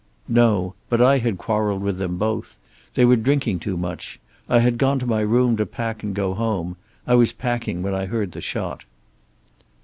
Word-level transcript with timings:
"No. 0.27 0.73
But 0.89 0.99
I 0.99 1.19
had 1.19 1.37
quarreled 1.37 1.83
with 1.83 1.99
them 1.99 2.17
both. 2.17 2.57
They 2.95 3.05
were 3.05 3.15
drinking 3.15 3.59
too 3.59 3.77
much. 3.77 4.19
I 4.49 4.57
had 4.57 4.79
gone 4.79 4.97
to 4.97 5.05
my 5.05 5.19
room 5.19 5.55
to 5.57 5.65
pack 5.67 6.01
and 6.01 6.15
go 6.15 6.33
home. 6.33 6.75
I 7.05 7.13
was 7.13 7.33
packing 7.33 7.83
when 7.83 7.93
I 7.93 8.07
heard 8.07 8.31
the 8.31 8.41
shot." 8.41 8.83